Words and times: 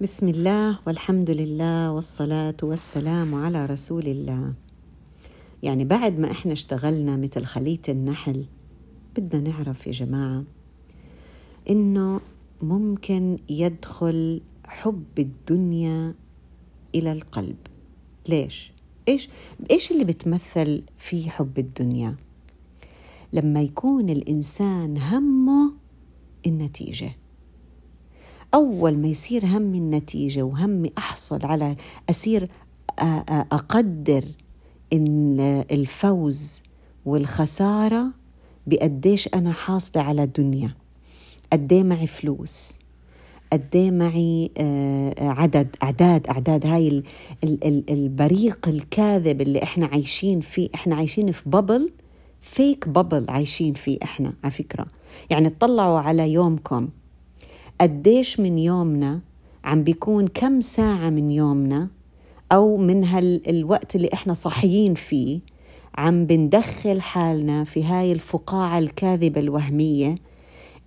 بسم 0.00 0.28
الله 0.28 0.78
والحمد 0.86 1.30
لله 1.30 1.92
والصلاة 1.92 2.56
والسلام 2.62 3.34
على 3.34 3.66
رسول 3.66 4.06
الله 4.06 4.54
يعني 5.62 5.84
بعد 5.84 6.18
ما 6.18 6.30
إحنا 6.30 6.52
اشتغلنا 6.52 7.16
مثل 7.16 7.44
خلية 7.44 7.82
النحل 7.88 8.44
بدنا 9.16 9.50
نعرف 9.50 9.86
يا 9.86 9.92
جماعة 9.92 10.44
انه 11.70 12.20
ممكن 12.62 13.36
يدخل 13.50 14.40
حب 14.66 15.04
الدنيا 15.18 16.14
إلى 16.94 17.12
القلب 17.12 17.56
ليش 18.28 18.72
إيش 19.08 19.28
إيش 19.70 19.90
اللي 19.92 20.04
بتمثل 20.04 20.82
في 20.96 21.30
حب 21.30 21.58
الدنيا 21.58 22.16
لما 23.32 23.62
يكون 23.62 24.10
الانسان 24.10 24.98
همه 24.98 25.72
النتيجه 26.46 27.12
أول 28.54 28.98
ما 28.98 29.08
يصير 29.08 29.46
همي 29.46 29.78
النتيجة 29.78 30.42
وهمي 30.42 30.90
أحصل 30.98 31.46
على 31.46 31.76
أصير 32.10 32.48
أقدر 33.52 34.24
إن 34.92 35.40
الفوز 35.70 36.62
والخسارة 37.06 38.06
بقديش 38.66 39.28
أنا 39.34 39.52
حاصلة 39.52 40.02
على 40.02 40.26
دنيا 40.26 40.70
قديه 41.52 41.82
معي 41.82 42.06
فلوس 42.06 42.78
قديه 43.52 43.90
معي 43.90 44.50
عدد 45.20 45.76
أعداد 45.82 46.26
أعداد 46.26 46.66
هاي 46.66 47.02
البريق 47.90 48.68
الكاذب 48.68 49.40
اللي 49.40 49.62
إحنا 49.62 49.86
عايشين 49.86 50.40
فيه. 50.40 50.68
إحنا 50.74 50.96
عايشين 50.96 51.32
في 51.32 51.42
ببل 51.48 51.90
فيك 52.40 52.88
ببل 52.88 53.26
عايشين 53.28 53.74
فيه 53.74 53.98
إحنا 54.02 54.32
على 54.44 54.50
فكرة. 54.50 54.86
يعني 55.30 55.48
اطلعوا 55.48 55.98
على 55.98 56.32
يومكم. 56.32 56.88
قديش 57.80 58.40
من 58.40 58.58
يومنا 58.58 59.20
عم 59.64 59.82
بيكون 59.84 60.26
كم 60.26 60.60
ساعة 60.60 61.10
من 61.10 61.30
يومنا 61.30 61.88
أو 62.52 62.76
من 62.76 63.04
هالوقت 63.04 63.96
اللي 63.96 64.08
إحنا 64.12 64.34
صاحيين 64.34 64.94
فيه 64.94 65.40
عم 65.98 66.26
بندخل 66.26 67.00
حالنا 67.00 67.64
في 67.64 67.84
هاي 67.84 68.12
الفقاعة 68.12 68.78
الكاذبة 68.78 69.40
الوهمية 69.40 70.14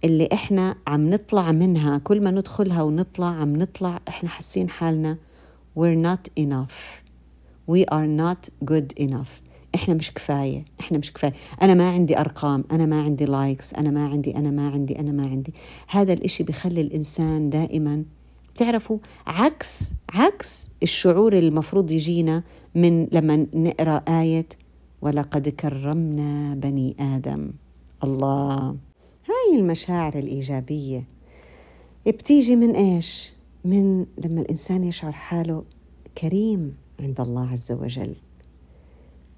اللي 0.03 0.29
إحنا 0.33 0.75
عم 0.87 1.09
نطلع 1.09 1.51
منها. 1.51 1.97
كل 1.97 2.21
ما 2.21 2.31
ندخلها 2.31 2.81
ونطلع 2.83 3.27
عم 3.27 3.55
نطلع 3.55 3.99
إحنا 4.07 4.29
حاسين 4.29 4.69
حالنا 4.69 5.17
we're 5.79 6.05
not 6.07 6.43
enough. 6.43 7.01
We 7.71 7.85
are 7.91 8.07
not 8.07 8.49
good 8.71 8.93
enough. 9.03 9.50
إحنا 9.75 9.93
مش 9.93 10.13
كفاية 10.13 10.65
إحنا 10.79 10.97
مش 10.97 11.13
كفاية. 11.13 11.33
أنا 11.61 11.73
ما 11.73 11.89
عندي 11.89 12.19
أرقام 12.19 12.63
أنا 12.71 12.85
ما 12.85 13.01
عندي 13.01 13.25
لايكس 13.25 13.73
أنا 13.73 13.91
ما 13.91 14.07
عندي 14.07 14.37
أنا 14.37 14.51
ما 14.51 14.69
عندي 14.69 14.99
أنا 14.99 15.11
ما 15.11 15.27
عندي. 15.27 15.53
هذا 15.87 16.13
الإشي 16.13 16.43
بخلي 16.43 16.81
الإنسان 16.81 17.49
دائما 17.49 18.03
بتعرفوا؟ 18.53 18.97
عكس 19.27 19.93
عكس 20.13 20.69
الشعور 20.83 21.33
اللي 21.33 21.47
المفروض 21.47 21.91
يجينا 21.91 22.43
من 22.75 23.07
لما 23.11 23.47
نقرأ 23.53 24.03
آية 24.07 24.47
ولقد 25.01 25.49
كرمنا 25.49 26.55
بني 26.55 26.95
آدم. 26.99 27.51
الله. 28.03 28.75
هاي 29.29 29.59
المشاعر 29.59 30.19
الإيجابية. 30.19 31.03
بتيجي 32.07 32.55
من 32.55 32.75
إيش؟ 32.75 33.31
من 33.65 34.05
لما 34.25 34.41
الإنسان 34.41 34.83
يشعر 34.83 35.11
حاله 35.11 35.63
كريم 36.17 36.75
عند 36.99 37.21
الله 37.21 37.51
عز 37.51 37.71
وجل. 37.71 38.15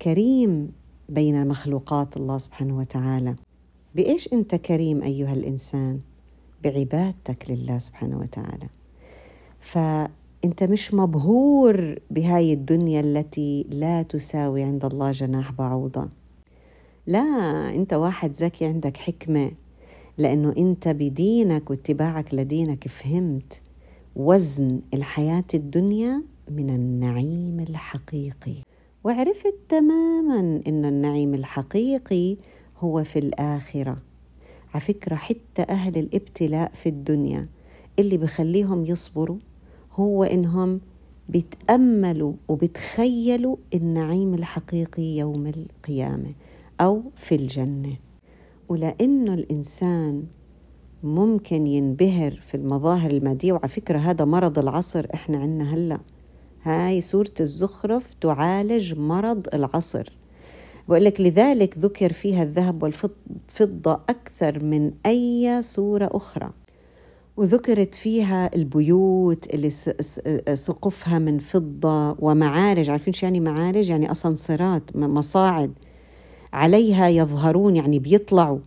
كريم 0.04 0.72
بين 1.10 1.48
مخلوقات 1.48 2.18
الله 2.18 2.38
سبحانه 2.38 2.78
وتعالى. 2.78 3.36
بإيش 3.96 4.34
أنت 4.34 4.56
كريم 4.56 5.04
أيها 5.04 5.34
الإنسان؟ 5.34 6.00
بعبادتك 6.64 7.46
لله 7.50 7.78
سبحانه 7.78 8.20
وتعالى. 8.20 8.68
فأنت 9.60 10.64
مش 10.64 10.94
مبهور 10.94 12.00
بهاي 12.12 12.54
الدنيا 12.54 13.00
التي 13.00 13.66
لا 13.70 14.04
تساوي 14.04 14.64
عند 14.64 14.86
الله 14.86 15.12
جناح 15.12 15.52
بعوضة. 15.52 16.10
لا 17.08 17.20
أنت 17.76 17.94
واحد 17.94 18.32
ذكي 18.32 18.66
عندك 18.66 18.98
حكمة 18.98 19.52
لأنه 20.18 20.54
أنت 20.58 20.88
بدينك 20.88 21.70
واتباعك 21.70 22.34
لدينك 22.34 22.88
فهمت 22.88 23.62
وزن 24.16 24.82
الحياة 24.94 25.46
الدنيا 25.54 26.24
من 26.52 26.70
النعيم 26.70 27.60
الحقيقي. 27.60 28.56
وعرفت 29.04 29.54
تماما 29.70 30.62
إن 30.68 30.86
النعيم 30.86 31.34
الحقيقي 31.34 32.38
هو 32.80 33.04
في 33.04 33.20
الآخرة. 33.20 33.98
على 34.74 34.82
فكرة 34.82 35.16
حتى 35.16 35.62
أهل 35.70 35.98
الابتلاء 35.98 36.72
في 36.74 36.90
الدنيا 36.90 37.48
اللي 38.00 38.18
بخليهم 38.18 38.86
يصبروا 38.86 39.38
هو 39.94 40.24
إنهم 40.24 40.82
بيتأملوا 41.30 42.34
وبتخيلوا 42.48 43.56
النعيم 43.74 44.34
الحقيقي 44.34 45.04
يوم 45.04 45.48
القيامة 45.48 46.34
أو 46.82 47.02
في 47.16 47.36
الجنة. 47.36 47.96
ولأنه 48.70 49.34
الإنسان 49.34 50.24
ممكن 51.04 51.68
ينبهر 51.68 52.32
في 52.32 52.56
المظاهر 52.58 53.12
المادية 53.12 53.54
وعلى 53.54 53.68
فكرة 53.68 53.98
هذا 54.00 54.26
مرض 54.26 54.60
العصر 54.60 55.08
إحنا 55.14 55.38
عندنا 55.40 55.74
هلأ. 55.74 56.00
هاي 56.64 57.02
سورة 57.02 57.34
الزخرف 57.40 58.14
تعالج 58.22 58.94
مرض 58.94 59.48
العصر. 59.54 60.10
بقول 60.88 61.04
لك 61.04 61.22
لذلك 61.22 61.78
ذكر 61.78 62.14
فيها 62.14 62.44
الذهب 62.44 62.84
والفضة 62.84 63.92
أكثر 64.10 64.64
من 64.64 64.92
أي 65.06 65.62
سورة 65.62 66.10
أخرى. 66.12 66.50
وذكرت 67.38 67.96
فيها 67.96 68.56
البيوت 68.56 69.54
اللي 69.54 69.70
سقفها 70.54 71.20
من 71.20 71.40
فضة 71.40 72.16
ومعارج. 72.20 72.90
عارفين 72.90 73.14
شو 73.14 73.26
يعني 73.26 73.40
معارج؟ 73.40 73.90
يعني 73.90 74.12
أسانسيرات 74.12 74.96
مصاعد. 74.96 75.72
عليها 76.54 77.10
يظهرون 77.10 77.76
يعني 77.76 78.00
بيطلعوا. 78.00 78.60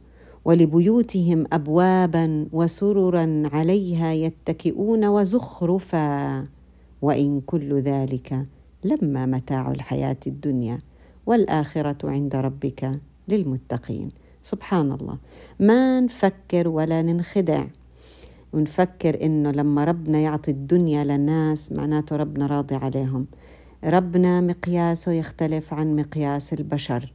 ولبيوتهم 0.44 1.44
أبوابا 1.52 2.46
وسررا 2.52 3.42
عليها 3.52 4.12
يتكئون 4.12 5.04
وزخرفا. 5.06 6.46
وإن 7.06 7.40
كل 7.46 7.80
ذلك 7.80 8.46
لما 8.84 9.26
متاع 9.26 9.70
الحياة 9.70 10.16
الدنيا 10.26 10.78
والآخرة 11.26 12.10
عند 12.10 12.36
ربك 12.36 13.00
للمتقين. 13.28 14.10
سبحان 14.42 14.92
الله. 14.92 15.18
ما 15.60 16.00
نفكر 16.00 16.68
ولا 16.68 17.02
ننخدع. 17.02 17.64
ونفكر 18.52 19.22
إنه 19.22 19.50
لما 19.50 19.84
ربنا 19.84 20.18
يعطي 20.18 20.50
الدنيا 20.50 21.04
للناس 21.04 21.72
معناته 21.72 22.16
ربنا 22.16 22.46
راضي 22.46 22.74
عليهم. 22.74 23.26
ربنا 23.84 24.40
مقياسه 24.40 25.12
يختلف 25.12 25.74
عن 25.74 25.96
مقياس 25.96 26.52
البشر. 26.52 27.12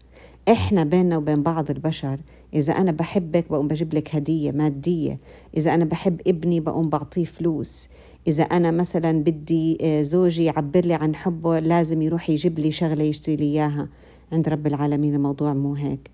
إحنا 0.50 0.84
بيننا 0.84 1.18
وبين 1.18 1.44
بعض 1.44 1.72
البشر 1.72 2.19
إذا 2.53 2.74
أنا 2.74 2.91
بحبك 2.91 3.46
بقوم 3.50 3.68
بجيب 3.68 3.94
لك 3.94 4.16
هدية 4.16 4.52
مادية 4.52 5.19
إذا 5.57 5.74
أنا 5.74 5.85
بحب 5.85 6.22
ابني 6.28 6.59
بقوم 6.59 6.90
بعطيه 6.90 7.24
فلوس 7.24 7.88
إذا 8.28 8.44
أنا 8.44 8.72
مثلا 8.72 9.24
بدي 9.24 9.78
آه، 9.81 10.02
زوجي 10.02 10.44
يعبر 10.44 10.85
لي 10.85 10.94
عن 10.94 11.16
حبه 11.16 11.59
لازم 11.59 12.02
يروح 12.02 12.29
يجيب 12.29 12.59
لي 12.59 12.72
شغلة 12.72 13.03
يشتري 13.03 13.35
لي 13.35 13.44
إياها. 13.44 13.90
عند 14.31 14.50
رب 14.50 14.68
العالمين 14.68 15.16
الموضوع 15.16 15.53
مو 15.53 15.74
هيك. 15.74 16.09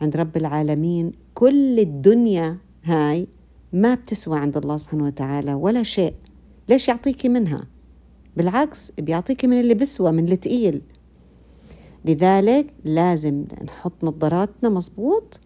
عند 0.00 0.16
رب 0.16 0.36
العالمين 0.36 1.12
كل 1.34 1.78
الدنيا 1.78 2.56
هاي 2.84 3.26
ما 3.72 3.94
بتسوى 3.94 4.38
عند 4.38 4.56
الله 4.56 4.76
سبحانه 4.76 5.04
وتعالى 5.04 5.54
ولا 5.54 5.82
شيء. 5.82 6.14
ليش 6.68 6.88
يعطيكي 6.88 7.28
منها؟ 7.28 7.66
بالعكس 8.36 8.92
بيعطيكي 8.98 9.46
من 9.46 9.60
اللي 9.60 9.74
بسوى 9.74 10.12
من 10.12 10.32
التقيل. 10.32 10.82
لذلك 12.04 12.74
لازم 12.84 13.44
نحط 13.64 13.92
نظاراتنا 14.02 14.68
مزبوط 14.68 15.40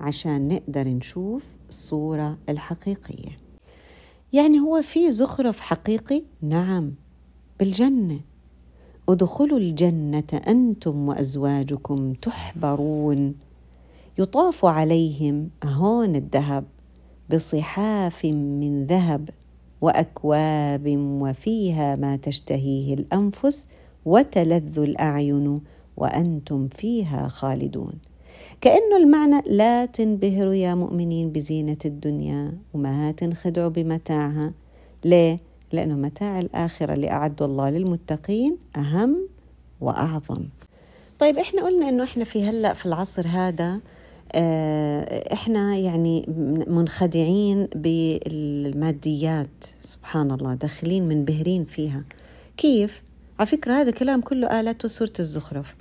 عشان 0.00 0.48
نقدر 0.48 0.88
نشوف 0.88 1.44
الصورة 1.68 2.38
الحقيقية. 2.48 3.38
يعني 4.32 4.60
هو 4.60 4.82
في 4.82 5.10
زخرف 5.10 5.60
حقيقي؟ 5.60 6.22
نعم 6.42 6.92
بالجنة. 7.60 8.20
ادخلوا 9.08 9.58
الجنة 9.58 10.40
أنتم 10.48 11.08
وأزواجكم 11.08 12.12
تحبرون. 12.12 13.34
يطاف 14.18 14.64
عليهم 14.64 15.50
هون 15.64 16.16
الذهب 16.16 16.64
بصحاف 17.32 18.24
من 18.24 18.86
ذهب 18.86 19.30
وأكواب 19.80 20.96
وفيها 20.96 21.96
ما 21.96 22.16
تشتهيه 22.16 22.94
الأنفس 22.94 23.68
وتلذ 24.04 24.78
الأعين. 24.78 25.60
وأنتم 25.96 26.68
فيها 26.68 27.28
خالدون. 27.28 27.92
كأنه 28.60 28.96
المعنى 28.96 29.42
لا 29.46 29.84
تنبهروا 29.84 30.54
يا 30.54 30.74
مؤمنين 30.74 31.32
بزينة 31.32 31.78
الدنيا 31.84 32.52
وما 32.74 33.12
تنخدعوا 33.12 33.68
بمتاعها. 33.68 34.52
ليه؟ 35.04 35.38
لأنه 35.72 35.94
متاع 35.94 36.40
الآخرة 36.40 36.94
اللي 36.94 37.10
أعده 37.10 37.46
الله 37.46 37.70
للمتقين 37.70 38.56
أهم 38.76 39.28
وأعظم. 39.80 40.42
طيب 41.18 41.38
إحنا 41.38 41.62
قلنا 41.64 41.88
إنه 41.88 42.04
إحنا 42.04 42.24
في 42.24 42.44
هلأ 42.44 42.74
في 42.74 42.86
العصر 42.86 43.26
هذا 43.26 43.80
آه، 44.32 45.32
إحنا 45.32 45.76
يعني 45.76 46.24
منخدعين 46.66 47.68
بالماديات. 47.74 49.64
سبحان 49.80 50.30
الله 50.30 50.54
داخلين 50.54 51.08
منبهرين 51.08 51.64
فيها. 51.64 52.04
كيف؟ 52.56 53.02
على 53.38 53.46
فكرة 53.46 53.74
هذا 53.74 53.90
كلام 53.90 54.20
كله 54.20 54.60
آلته 54.60 54.88
سورة 54.88 55.12
الزخرف. 55.18 55.74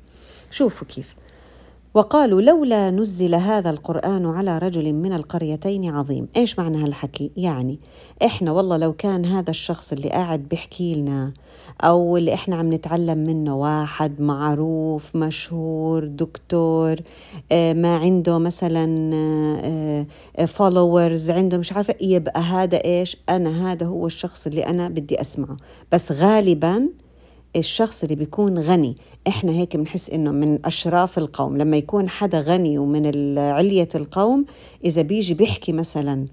شوفوا 0.52 0.88
كيف 0.88 1.16
وقالوا 1.96 2.42
لولا 2.42 2.92
نزل 2.92 3.36
هذا 3.36 3.70
القرآن 3.70 4.26
على 4.26 4.58
رجل 4.58 4.94
من 4.94 5.14
القريتين 5.14 5.90
عظيم 5.90 6.28
إيش 6.38 6.60
معنى 6.60 6.84
هالحكي؟ 6.84 7.32
يعني 7.38 7.80
إحنا 8.26 8.52
والله 8.52 8.78
لو 8.78 8.94
كان 8.94 9.26
هذا 9.26 9.50
الشخص 9.50 9.94
اللي 9.94 10.10
قاعد 10.10 10.40
بيحكي 10.40 10.96
لنا 10.96 11.34
أو 11.84 12.18
اللي 12.18 12.34
إحنا 12.34 12.56
عم 12.56 12.74
نتعلم 12.74 13.18
منه 13.18 13.56
واحد 13.56 14.22
معروف 14.22 15.16
مشهور 15.16 16.06
دكتور 16.06 16.96
آه، 17.52 17.74
ما 17.74 17.98
عنده 17.98 18.38
مثلا 18.38 18.86
followers 20.46 21.30
آه، 21.30 21.34
آه، 21.34 21.38
عنده 21.38 21.58
مش 21.58 21.74
عارفة 21.74 21.96
يبقى 22.02 22.42
هذا 22.42 22.78
إيش؟ 22.86 23.18
أنا 23.30 23.72
هذا 23.72 23.86
هو 23.86 24.06
الشخص 24.06 24.48
اللي 24.48 24.66
أنا 24.66 24.90
بدي 24.90 25.22
أسمعه 25.22 25.58
بس 25.92 26.12
غالباً 26.12 26.90
الشخص 27.56 28.04
اللي 28.04 28.16
بيكون 28.16 28.60
غني. 28.60 28.98
إحنا 29.28 29.52
هيك 29.52 29.78
بنحس 29.78 30.10
إنه 30.10 30.32
من 30.32 30.66
أشراف 30.66 31.18
القوم. 31.18 31.58
لما 31.58 31.78
يكون 31.78 32.10
حدا 32.10 32.42
غني 32.42 32.78
ومن 32.78 33.38
علية 33.40 33.90
القوم 33.96 34.46
إذا 34.86 35.02
بيجي 35.02 35.34
بيحكي 35.34 35.72
مثلا 35.72 36.26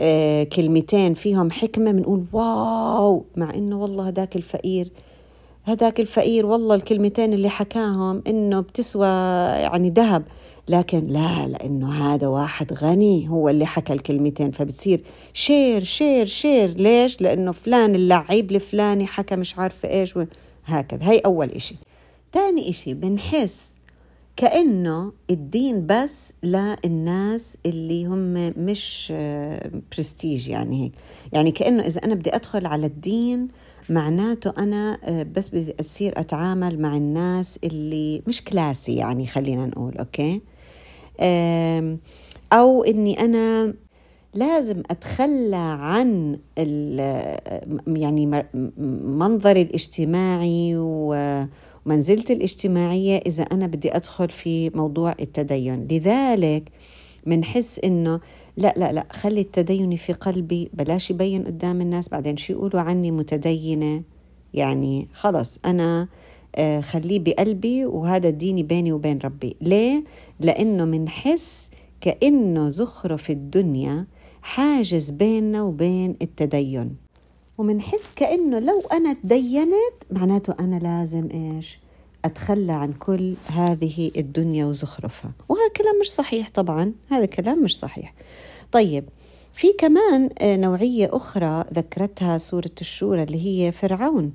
آه 0.00 0.44
كلمتين 0.44 1.14
فيهم 1.14 1.50
حكمة 1.50 1.92
بنقول 1.92 2.24
wow 2.32 3.24
مع 3.36 3.54
إنه 3.54 3.80
والله 3.82 4.06
هداك 4.06 4.36
الفقير. 4.36 4.90
هداك 5.64 6.00
الفقير 6.00 6.46
والله 6.46 6.74
الكلمتين 6.74 7.32
اللي 7.32 7.48
حكاهم 7.48 8.22
إنه 8.26 8.60
بتسوى 8.60 9.06
يعني 9.62 9.90
ذهب. 9.90 10.22
لكن 10.68 11.06
لا 11.06 11.48
لأنه 11.48 11.92
هذا 11.92 12.26
واحد 12.26 12.72
غني 12.72 13.28
هو 13.28 13.48
اللي 13.48 13.66
حكى 13.66 13.92
الكلمتين 13.92 14.50
فبتصير 14.50 15.02
share 15.34 15.84
share 15.84 16.26
share. 16.26 16.68
ليش؟ 16.68 17.20
لأنه 17.20 17.52
فلان 17.52 17.94
اللعيب 17.94 18.50
الفلاني 18.50 19.06
حكى 19.06 19.36
مش 19.36 19.58
عارفة 19.58 19.90
إيش 19.90 20.18
هكذا. 20.64 21.10
هي 21.10 21.18
أول 21.18 21.50
إشي. 21.50 21.74
ثاني 22.32 22.68
إشي 22.70 22.94
بنحس 22.94 23.76
كأنه 24.36 25.12
الدين 25.30 25.86
بس 25.86 26.34
للناس 26.42 27.58
اللي 27.66 28.06
هم 28.06 28.52
مش 28.56 29.12
برستيج 29.92 30.48
يعني 30.48 30.84
هيك. 30.84 30.92
يعني 31.32 31.50
كأنه 31.50 31.86
إذا 31.86 32.04
أنا 32.04 32.14
بدي 32.14 32.34
أدخل 32.34 32.66
على 32.66 32.86
الدين 32.86 33.48
معناته 33.88 34.52
أنا 34.58 34.98
آه، 35.04 35.22
بس 35.22 35.48
بصير 35.48 36.20
أتعامل 36.20 36.80
مع 36.80 36.96
الناس 36.96 37.58
اللي 37.64 38.22
مش 38.26 38.44
كلاسي 38.44 38.96
يعني 38.96 39.26
خلينا 39.26 39.66
نقول 39.66 39.98
أوكي؟ 39.98 40.40
أو 42.52 42.84
إني 42.84 43.20
أنا 43.20 43.74
لازم 44.34 44.82
أتخلى 44.90 45.56
عن 45.56 46.38
يعني 47.86 48.46
منظري 49.18 49.62
الاجتماعي 49.62 50.72
ومنزلتي 50.76 52.32
الاجتماعية 52.32 53.18
إذا 53.26 53.42
أنا 53.42 53.66
بدي 53.66 53.96
أدخل 53.96 54.28
في 54.28 54.70
موضوع 54.70 55.14
التدين. 55.20 55.86
لذلك 55.90 56.68
منحس 57.26 57.78
إنه 57.78 58.20
لا 58.56 58.74
لا 58.76 58.92
لا 58.92 59.06
خلي 59.10 59.40
التدين 59.40 59.96
في 59.96 60.12
قلبي 60.12 60.70
بلاش 60.74 61.10
يبين 61.10 61.44
قدام 61.44 61.80
الناس 61.80 62.08
بعدين 62.08 62.36
شو 62.36 62.52
يقولوا 62.52 62.80
عني 62.80 63.10
متدينة؟ 63.10 64.02
يعني 64.54 65.08
خلص 65.12 65.58
آه، 65.64 66.08
خليه 66.80 67.18
بقلبي 67.18 67.84
وهذا 67.86 68.30
ديني 68.30 68.62
بيني 68.62 68.92
وبين 68.92 69.18
ربي. 69.18 69.56
ليه؟ 69.60 70.04
لأنه 70.40 70.84
منحس 70.84 71.70
كأنه 72.00 72.70
زخرف 72.70 73.30
الدنيا 73.30 74.06
حاجز 74.42 75.10
بيننا 75.10 75.62
وبين 75.62 76.16
التدين. 76.22 76.96
ومنحس 77.58 78.12
كأنه 78.16 78.58
لو 78.58 78.80
أنا 78.92 79.12
تدينت 79.12 79.94
معناته 80.10 80.54
أنا 80.60 80.76
لازم 80.76 81.28
إيش؟ 81.34 81.78
أتخلى 82.24 82.72
عن 82.72 82.92
كل 82.92 83.34
هذه 83.46 84.10
الدنيا 84.16 84.64
وزخرفها. 84.64 85.32
وهذا 85.48 85.68
كلام 85.76 86.00
مش 86.00 86.12
صحيح 86.12 86.50
طبعا 86.50 86.92
هذا 87.08 87.24
كلام 87.24 87.62
مش 87.62 87.78
صحيح. 87.78 88.14
طيب 88.72 89.04
في 89.52 89.72
كمان 89.78 90.30
آه، 90.38 90.56
نوعية 90.56 91.08
أخرى 91.12 91.64
ذكرتها 91.74 92.38
سورة 92.38 92.70
الشورى 92.80 93.22
اللي 93.22 93.46
هي 93.46 93.72
فرعون. 93.72 94.32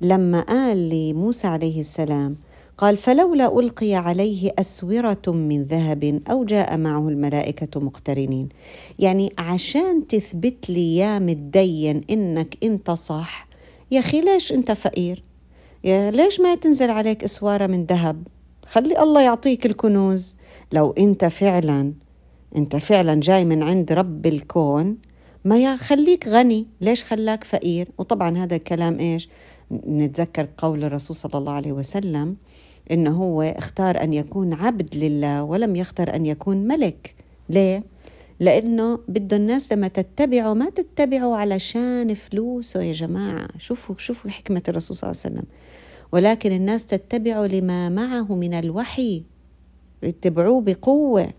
لما 0.00 0.40
قال 0.40 0.88
لموسى 0.88 1.46
عليه 1.46 1.80
السلام 1.80 2.36
قال 2.78 2.96
فلولا 2.96 3.58
ألقي 3.58 3.94
عليه 3.94 4.50
أسورة 4.58 5.22
من 5.26 5.62
ذهب 5.62 6.22
أو 6.30 6.44
جاء 6.44 6.76
معه 6.76 7.08
الملائكة 7.08 7.80
مقترنين. 7.80 8.48
يعني 8.98 9.32
عشان 9.38 10.06
تثبت 10.06 10.70
لي 10.70 10.96
يا 10.96 11.18
متدين 11.18 12.00
إنك 12.10 12.56
أنت 12.62 12.90
صح 12.90 13.48
يا 13.90 13.98
أخي 13.98 14.20
ليش 14.20 14.52
أنت 14.52 14.72
فقير؟ 14.72 15.22
يا 15.84 16.10
ليش 16.10 16.40
ما 16.40 16.54
تنزل 16.54 16.90
عليك 16.90 17.24
أسوارة 17.24 17.66
من 17.66 17.84
ذهب؟ 17.84 18.26
خلي 18.64 19.02
الله 19.02 19.20
يعطيك 19.20 19.66
الكنوز. 19.66 20.36
لو 20.72 20.94
أنت 20.98 21.24
فعلا 21.24 21.92
أنت 22.56 22.76
فعلا 22.76 23.20
جاي 23.20 23.44
من 23.44 23.62
عند 23.62 23.92
رب 23.92 24.26
الكون 24.26 24.96
ما 25.44 25.58
يخليك 25.58 26.28
غني. 26.28 26.66
ليش 26.80 27.04
خلاك 27.04 27.44
فقير؟ 27.44 27.88
وطبعا 27.98 28.38
هذا 28.38 28.56
الكلام 28.56 28.98
إيش؟ 28.98 29.28
نتذكر 29.72 30.48
قول 30.58 30.84
الرسول 30.84 31.16
صلى 31.16 31.38
الله 31.38 31.52
عليه 31.52 31.72
وسلم 31.72 32.36
إنه 32.90 33.22
هو 33.22 33.42
اختار 33.42 34.02
أن 34.02 34.12
يكون 34.12 34.54
عبد 34.54 34.94
لله 34.94 35.42
ولم 35.42 35.76
يختار 35.76 36.14
أن 36.14 36.26
يكون 36.26 36.56
ملك. 36.56 37.14
ليه؟ 37.48 37.84
لأنه 38.40 38.98
بده 39.08 39.36
الناس 39.36 39.72
لما 39.72 39.88
تتبعه 39.88 40.54
ما 40.54 40.70
تتبعه 40.70 41.36
علشان 41.36 42.14
فلوسه 42.14 42.82
يا 42.82 42.92
جماعة. 42.92 43.48
شوفوا 43.58 43.94
شوفوا 43.98 44.30
حكمة 44.30 44.62
الرسول 44.68 44.96
صلى 44.96 45.10
الله 45.10 45.22
عليه 45.24 45.34
وسلم. 45.34 45.50
ولكن 46.12 46.52
الناس 46.52 46.86
تتبعه 46.86 47.46
لما 47.46 47.88
معه 47.88 48.34
من 48.34 48.54
الوحي. 48.54 49.24
يتبعوه 50.02 50.60
بقوة. 50.60 51.32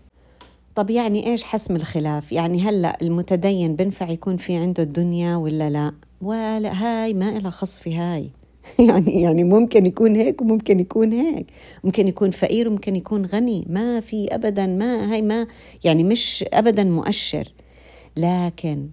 طب 0.74 0.90
يعني 0.90 1.26
إيش 1.26 1.44
حسم 1.44 1.76
الخلاف؟ 1.76 2.32
يعني 2.32 2.60
هلأ 2.60 2.98
المتدين 3.02 3.76
بنفع 3.76 4.10
يكون 4.10 4.36
في 4.36 4.56
عنده 4.56 4.82
الدنيا 4.82 5.36
ولا 5.36 5.70
لا؟ 5.70 5.92
ولا 6.20 6.72
هاي 6.72 7.14
ما 7.14 7.36
إلها 7.36 7.50
خص 7.50 7.78
في 7.78 7.96
هاي. 7.96 8.30
يعني 8.88 9.22
يعني 9.22 9.44
ممكن 9.44 9.86
يكون 9.86 10.16
هيك 10.16 10.40
وممكن 10.42 10.80
يكون 10.80 11.12
هيك. 11.12 11.46
ممكن 11.84 12.08
يكون 12.08 12.30
فقير 12.30 12.68
وممكن 12.68 12.96
يكون 12.96 13.26
غني. 13.26 13.64
ما 13.68 14.00
في 14.00 14.34
ابدا 14.34 14.66
ما 14.66 15.12
هاي 15.12 15.22
ما 15.22 15.46
يعني 15.84 16.04
مش 16.04 16.44
ابدا 16.52 16.84
مؤشر. 16.84 17.52
لكن 18.16 18.88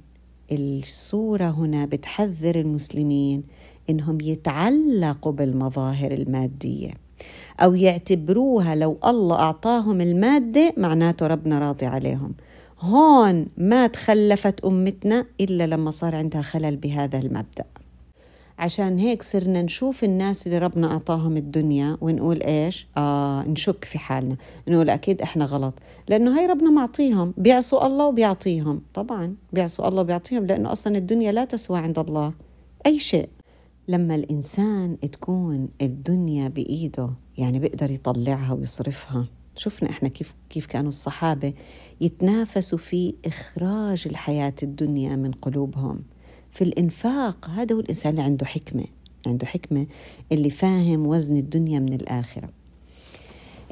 الصورة 0.52 1.50
هنا 1.50 1.86
بتحذر 1.86 2.56
المسلمين 2.60 3.44
إنهم 3.90 4.18
يتعلقوا 4.22 5.32
بالمظاهر 5.32 6.12
المادية 6.12 6.92
أو 7.60 7.76
يعتبروها 7.76 8.76
لو 8.76 8.98
الله 9.06 9.40
أعطاهم 9.40 10.02
المادة 10.02 10.74
معناته 10.78 11.28
ربنا 11.28 11.60
راضي 11.60 11.86
عليهم. 11.86 12.34
هون 12.80 13.48
ما 13.58 13.88
تخلفت 13.88 14.66
أمتنا 14.66 15.26
إلا 15.42 15.68
لما 15.68 15.92
صار 15.92 16.16
عندها 16.16 16.42
خلل 16.42 16.76
بهذا 16.78 17.20
المبدأ. 17.20 17.66
عشان 18.60 19.00
هيك 19.00 19.24
صرنا 19.24 19.62
نشوف 19.62 20.04
الناس 20.04 20.48
اللي 20.48 20.58
ربنا 20.58 20.92
أعطاهم 20.92 21.38
الدنيا 21.38 21.98
ونقول 22.02 22.44
إيش؟ 22.44 22.88
آه 22.98 23.44
نشك 23.44 23.86
في 23.86 24.00
حالنا. 24.00 24.38
نقول 24.68 24.90
أكيد 24.90 25.22
إحنا 25.22 25.46
غلط. 25.46 25.74
لأنه 26.08 26.38
هاي 26.40 26.46
ربنا 26.46 26.72
معطيهم. 26.72 27.34
بيعصوا 27.38 27.88
الله 27.88 28.06
وبيعطيهم. 28.08 28.82
طبعا 28.94 29.36
بيعصوا 29.54 29.88
الله 29.88 30.02
وبيعطيهم 30.02 30.46
لأنه 30.46 30.72
أصلا 30.72 30.98
الدنيا 30.98 31.32
لا 31.32 31.46
تسوى 31.46 31.80
عند 31.80 32.00
الله. 32.00 32.34
أي 32.86 33.00
شيء. 33.00 33.30
لما 33.88 34.16
الإنسان 34.16 34.98
تكون 35.00 35.70
الدنيا 35.82 36.48
بإيده 36.48 37.10
يعني 37.38 37.60
بيقدر 37.60 37.92
يطلعها 37.92 38.54
ويصرفها. 38.54 39.26
شفنا 39.56 39.90
إحنا 39.90 40.10
كيف 40.10 40.34
كيف 40.50 40.66
كانوا 40.66 40.90
الصحابة 40.90 41.54
يتنافسوا 42.02 42.78
في 42.78 43.14
إخراج 43.26 44.04
الحياة 44.06 44.54
الدنيا 44.64 45.16
من 45.16 45.32
قلوبهم. 45.32 46.02
في 46.52 46.64
الإنفاق 46.64 47.50
هذا 47.50 47.76
هو 47.76 47.80
الإنسان 47.80 48.12
اللي 48.12 48.22
عنده 48.24 48.46
حكمة. 48.46 48.84
عنده 49.28 49.46
حكمة 49.48 49.86
اللي 50.32 50.50
فاهم 50.50 51.08
وزن 51.08 51.38
الدنيا 51.38 51.80
من 51.80 51.94
الآخرة. 51.94 52.50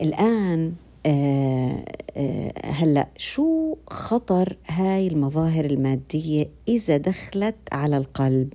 الآن 0.01 0.73
آه 1.05 1.85
آه 2.17 2.53
هلأ 2.65 3.09
شو 3.17 3.77
خطر 3.87 4.57
هاي 4.67 5.07
المظاهر 5.07 5.65
المادية 5.65 6.49
إذا 6.67 6.97
دخلت 6.97 7.55
على 7.71 7.97
القلب؟ 7.97 8.53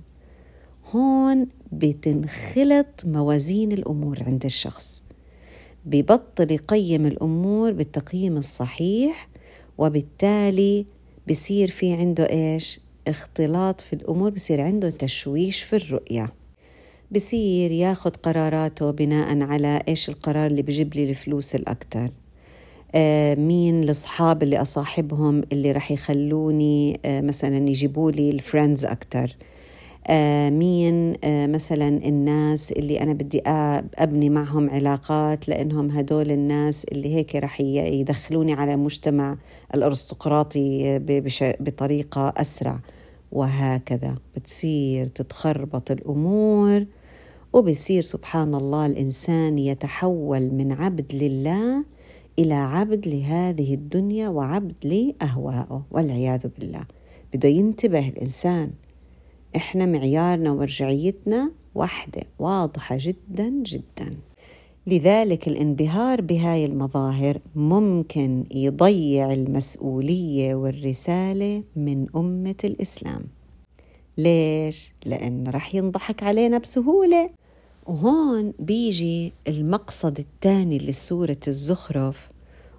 هون 0.95 1.47
بتنخلط 1.71 3.05
موازين 3.05 3.71
الأمور 3.71 4.23
عند 4.23 4.45
الشخص. 4.45 5.03
ببطل 5.85 6.51
يقيم 6.51 7.05
الأمور 7.05 7.71
بالتقييم 7.71 8.37
الصحيح 8.37 9.29
وبالتالي 9.77 10.85
بصير 11.29 11.67
في 11.71 11.93
عنده 11.93 12.29
إيش؟ 12.29 12.79
اختلاط 13.07 13.81
في 13.81 13.93
الأمور 13.93 14.29
بصير 14.29 14.61
عنده 14.61 14.89
تشويش 14.89 15.63
في 15.63 15.75
الرؤية. 15.75 16.33
بصير 17.11 17.71
ياخد 17.71 18.15
قراراته 18.15 18.91
بناء 18.91 19.41
على 19.41 19.81
إيش 19.87 20.09
القرار 20.09 20.47
اللي 20.47 20.61
بجيب 20.61 20.95
لي 20.95 21.03
الفلوس 21.03 21.55
الأكتر. 21.55 22.11
آه، 22.95 23.35
مين 23.35 23.83
الأصحاب 23.83 24.43
اللي 24.43 24.61
أصاحبهم 24.61 25.43
اللي 25.51 25.71
رح 25.71 25.91
يخلوني 25.91 26.99
آه، 27.05 27.21
مثلا 27.21 27.69
يجيبوا 27.69 28.11
لي 28.11 28.29
الفريندز 28.29 28.85
أكتر. 28.85 29.35
مين 30.49 31.13
مثلا 31.25 31.87
الناس 31.87 32.71
اللي 32.71 33.01
أنا 33.01 33.13
بدي 33.13 33.41
أبني 33.95 34.29
معهم 34.29 34.69
علاقات 34.69 35.47
لأنهم 35.49 35.89
هدول 35.89 36.31
الناس 36.31 36.83
اللي 36.83 37.15
هيك 37.15 37.35
رح 37.35 37.61
يدخلوني 37.61 38.53
على 38.53 38.73
المجتمع 38.73 39.37
الأرستقراطي 39.75 40.99
بطريقة 41.59 42.33
أسرع. 42.37 42.79
وهكذا. 43.31 44.17
بتصير 44.35 45.05
تتخربط 45.05 45.91
الأمور 45.91 46.85
وبصير 47.53 48.01
سبحان 48.01 48.55
الله 48.55 48.85
الإنسان 48.85 49.59
يتحول 49.59 50.41
من 50.41 50.71
عبد 50.71 51.15
لله 51.15 51.85
إلى 52.39 52.53
عبد 52.53 53.07
لهذه 53.07 53.73
الدنيا 53.73 54.29
وعبد 54.29 54.73
لأهوائه 54.83 55.85
والعياذ 55.91 56.47
بالله. 56.59 56.83
بده 57.33 57.49
ينتبه 57.49 58.07
الإنسان. 58.09 58.71
إحنا 59.55 59.85
معيارنا 59.85 60.51
ومرجعيتنا 60.51 61.51
واحدة 61.75 62.21
واضحة 62.39 62.97
جدا 62.99 63.49
جدا. 63.49 64.17
لذلك 64.87 65.47
الانبهار 65.47 66.21
بهاي 66.21 66.65
المظاهر 66.65 67.39
ممكن 67.55 68.43
يضيع 68.55 69.33
المسؤولية 69.33 70.55
والرسالة 70.55 71.63
من 71.75 72.05
أمة 72.15 72.55
الإسلام. 72.63 73.23
ليش؟ 74.17 74.93
لأنه 75.05 75.49
رح 75.49 75.75
ينضحك 75.75 76.23
علينا 76.23 76.57
بسهولة. 76.57 77.29
وهون 77.87 78.53
بيجي 78.59 79.31
المقصد 79.47 80.19
الثاني 80.19 80.77
لسورة 80.77 81.37
الزخرف 81.47 82.29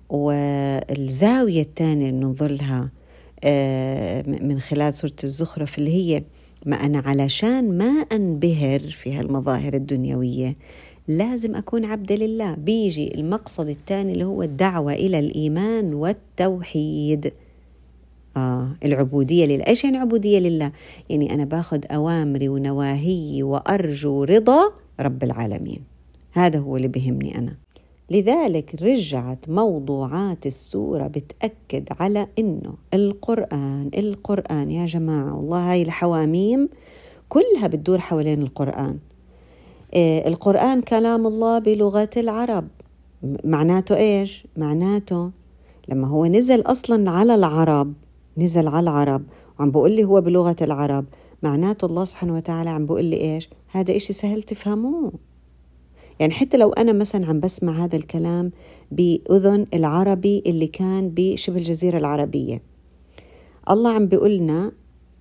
والزاوية 0.09 1.63
الثانية 1.63 2.09
اللي 2.09 2.21
ننظر 2.21 2.51
آه، 3.45 4.23
من 4.23 4.61
خلال 4.61 4.95
سورة 4.95 5.13
الزخرف 5.25 5.79
اللي 5.79 5.91
هي 5.91 6.23
ما 6.67 6.77
أنا 6.77 6.99
علشان 6.99 7.79
ما 7.79 7.91
أنبهر 8.13 8.81
في 8.81 9.13
هالمظاهر 9.13 9.75
الدنيوية 9.75 10.55
لازم 11.09 11.55
أكون 11.55 11.85
عبد 11.85 12.13
لله. 12.13 12.55
بيجي 12.55 13.15
المقصد 13.15 13.69
الثاني 13.69 14.13
اللي 14.13 14.25
هو 14.25 14.43
الدعوة 14.43 14.93
إلى 14.93 15.19
الإيمان 15.19 15.95
والتوحيد. 15.95 17.33
آه 18.37 18.69
العبودية 18.85 19.47
لله. 19.47 19.67
إيش 19.67 19.85
يعني 19.85 19.99
عبودية 19.99 20.39
لله؟ 20.39 20.73
يعني 21.11 21.35
أنا 21.35 21.45
باخذ 21.45 21.81
أوامري 21.91 22.49
ونواهي 22.49 23.43
وأرجو 23.43 24.25
رضا 24.25 24.73
رب 25.01 25.23
العالمين. 25.25 25.81
هذا 26.33 26.59
هو 26.59 26.77
اللي 26.77 26.89
بهمني 26.89 27.39
أنا. 27.39 27.57
لذلك 28.11 28.83
رجعت 28.83 29.49
موضوعات 29.49 30.47
السورة 30.47 31.07
بتأكد 31.07 31.89
على 32.01 32.27
إنه 32.39 32.75
القرآن 32.95 33.91
القرآن 33.99 34.71
يا 34.71 34.87
جماعة 34.87 35.37
والله 35.37 35.73
هاي 35.73 35.83
الحواميم 35.83 36.69
كلها 37.29 37.67
بتدور 37.67 37.99
حوالين 37.99 38.43
القرآن. 38.43 38.99
إيه 39.95 40.29
القرآن 40.29 40.81
كلام 40.81 41.27
الله 41.27 41.59
بلغة 41.59 42.11
العرب. 42.17 42.69
معناته 43.45 43.97
إيش؟ 43.97 44.47
معناته 44.57 45.31
لما 45.89 46.09
هو 46.09 46.27
نزل 46.27 46.61
أصلا 46.61 47.11
على 47.11 47.35
العرب 47.35 47.93
نزل 48.37 48.69
على 48.69 48.81
العرب 48.81 49.23
وعم 49.59 49.71
بقول 49.71 49.93
لي 49.93 50.05
هو 50.05 50.21
بلغة 50.21 50.57
العرب 50.63 51.05
معناته 51.43 51.87
الله 51.87 52.05
سبحانه 52.05 52.37
وتعالى 52.37 52.71
عم 52.71 52.87
بقول 52.87 53.05
لي 53.05 53.17
إيش؟ 53.17 53.51
هذا 53.69 53.97
إشي 53.97 54.13
سهل 54.13 54.43
تفهموه. 54.43 55.13
يعني 56.21 56.33
حتى 56.33 56.57
لو 56.57 56.73
أنا 56.73 56.93
مثلا 56.93 57.27
عم 57.27 57.41
بسمع 57.41 57.73
هذا 57.73 57.97
الكلام 57.97 58.53
بأذن 58.91 59.67
العربي 59.75 60.43
اللي 60.47 60.67
كان 60.67 61.11
بشبه 61.17 61.57
الجزيرة 61.57 61.99
العربية. 61.99 62.61
الله 63.71 63.93
عم 63.93 64.07
بيقولنا 64.07 64.73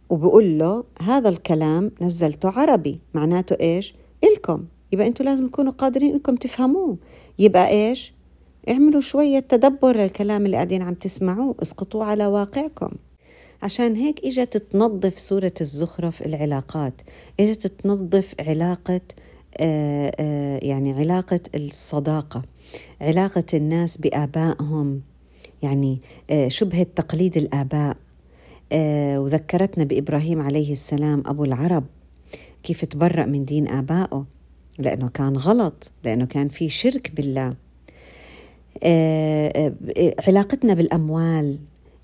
وبقول 0.10 0.60
له 0.60 0.84
هذا 1.02 1.30
الكلام 1.30 1.92
نزلته 2.02 2.50
عربي 2.50 3.00
معناته 3.14 3.58
إيش؟ 3.62 3.94
إلكم. 4.24 4.66
يبقى 4.92 5.08
أنتم 5.08 5.26
لازم 5.26 5.48
تكونوا 5.48 5.72
قادرين 5.72 6.14
إنكم 6.14 6.36
تفهموه. 6.36 6.98
يبقى 7.40 7.70
إيش؟ 7.70 8.14
اعملوا 8.70 9.02
شوية 9.02 9.40
تدبر 9.40 9.98
للكلام 9.98 10.46
اللي 10.46 10.56
قاعدين 10.56 10.82
عم 10.82 10.94
تسمعوه 10.94 11.56
اسقطوه 11.62 12.06
على 12.06 12.26
واقعكم. 12.28 12.90
عشان 13.64 13.96
هيك 13.96 14.26
إجت 14.26 14.58
تنظف 14.58 15.20
سورة 15.20 15.54
الزخرف 15.62 16.22
العلاقات. 16.22 17.02
إجت 17.40 17.68
تنظف 17.68 18.34
علاقة 18.40 19.02
يعني 20.64 20.94
علاقة 20.94 21.40
الصداقة 21.56 22.44
علاقة 23.02 23.44
الناس 23.54 23.98
بآبائهم 23.98 25.02
يعني 25.64 26.02
آه، 26.30 26.48
شبهة 26.48 26.88
تقليد 26.96 27.38
الآباء. 27.38 27.98
وذكرتنا 29.18 29.84
بإبراهيم 29.84 30.42
عليه 30.42 30.72
السلام 30.72 31.24
أبو 31.26 31.44
العرب 31.44 31.86
كيف 32.64 32.86
تبرأ 32.86 33.26
من 33.26 33.46
دين 33.46 33.68
آبائه 33.68 34.26
لأنه 34.80 35.10
كان 35.10 35.38
غلط 35.38 35.92
لأنه 36.04 36.26
كان 36.26 36.50
في 36.50 36.70
شرك 36.70 37.12
بالله. 37.16 37.56
علاقتنا 40.28 40.74
بالأموال 40.74 41.60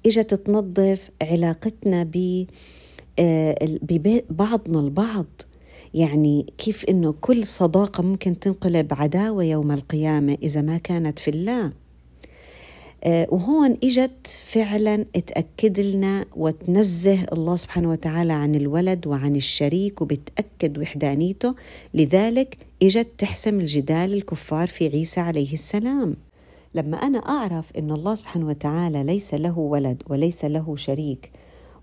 إجت 0.06 0.34
تنظف 0.34 1.10
علاقتنا 1.22 2.04
ب 2.04 2.46
آه، 3.20 3.56
ببعضنا 3.82 4.80
البعض. 4.80 5.26
يعني 5.96 6.46
كيف 6.58 6.86
إنه 6.86 7.16
كل 7.22 7.48
صداقة 7.48 8.04
ممكن 8.04 8.40
تنقلب 8.40 8.94
عداوة 8.94 9.44
يوم 9.44 9.72
القيامة 9.72 10.38
إذا 10.44 10.62
ما 10.62 10.78
كانت 10.78 11.20
في 11.20 11.32
الله. 11.32 11.72
آه، 13.04 13.28
وهون 13.32 13.78
إجت 13.84 14.28
فعلا 14.46 15.06
تأكد 15.28 15.80
لنا 15.80 16.26
وتنزه 16.36 17.24
الله 17.34 17.56
سبحانه 17.56 17.90
وتعالى 17.90 18.34
عن 18.34 18.56
الولد 18.56 19.08
وعن 19.08 19.36
الشريك 19.36 20.02
وبتأكد 20.02 20.78
وحدانيته. 20.78 21.56
لذلك 21.94 22.58
إجت 22.84 23.08
تحسم 23.18 23.60
الجدال 23.60 24.14
الكفار 24.14 24.68
في 24.68 24.88
عيسى 24.88 25.20
عليه 25.20 25.54
السلام. 25.54 26.16
لما 26.76 26.98
أنا 26.98 27.20
أعرف 27.20 27.72
أن 27.78 27.92
الله 27.92 28.16
سبحانه 28.16 28.48
وتعالى 28.48 29.04
ليس 29.04 29.34
له 29.34 29.60
ولد 29.60 30.04
وليس 30.08 30.46
له 30.46 30.76
شريك 30.76 31.32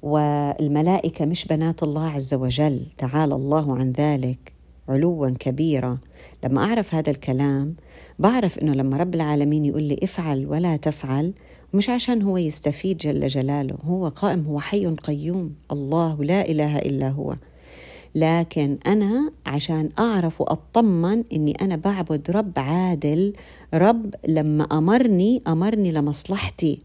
والملائكة 0.02 1.25
مش 1.25 1.44
بنات 1.44 1.82
الله 1.82 2.06
عز 2.11 2.35
وجل. 2.35 2.87
تعالى 2.99 3.35
الله 3.35 3.76
عن 3.76 3.92
ذلك 3.92 4.52
علوا 4.88 5.28
كبيرا 5.30 5.99
لما 6.44 6.64
أعرف 6.64 6.94
هذا 6.94 7.11
الكلام 7.11 7.75
بعرف 8.18 8.59
أنه 8.59 8.73
لما 8.73 8.97
رب 8.97 9.14
العالمين 9.14 9.64
يقول 9.64 9.82
لي 9.82 9.99
افعل 10.02 10.47
ولا 10.47 10.76
تفعل 10.76 11.32
مش 11.75 11.90
عشان 11.90 12.23
هو 12.23 12.37
يستفيد 12.37 12.99
جل 12.99 13.26
جلاله 13.28 13.75
هو 13.85 14.09
قائم 14.09 14.44
هو 14.47 14.61
حي 14.61 14.87
قيوم. 14.87 15.54
الله 15.73 16.25
لا 16.25 16.49
إله 16.49 16.78
إلا 16.78 17.09
هو. 17.09 17.37
لكن 18.14 18.78
أنا 18.87 19.32
عشان 19.47 19.88
أعرف 19.99 20.40
وأطمن 20.40 21.25
إني 21.32 21.52
أنا 21.62 21.76
بعبد 21.76 22.30
رب 22.30 22.52
عادل 22.56 23.32
رب 23.75 24.14
لما 24.28 24.64
أمرني 24.64 25.42
أمرني 25.49 25.92
لمصلحتي 25.92 26.78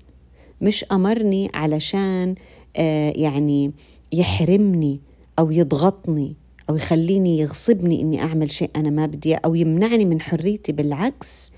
مش 0.62 0.86
أمرني 0.92 1.52
علشان 1.54 2.36
يعني 3.16 3.72
يحرمني 4.14 5.00
أو 5.40 5.52
يضغطني 5.52 6.36
أو 6.70 6.76
يخليني 6.76 7.40
يغصبني 7.40 8.02
إني 8.02 8.22
أعمل 8.22 8.52
شيء 8.52 8.70
أنا 8.76 8.90
ما 8.90 9.06
بدي 9.06 9.36
أو 9.36 9.56
يمنعني 9.56 10.06
من 10.06 10.22
حريتي. 10.22 10.72
بالعكس 10.72 11.52